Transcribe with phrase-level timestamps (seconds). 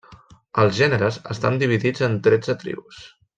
[0.63, 3.05] Els gèneres estan dividits en tretze tribus.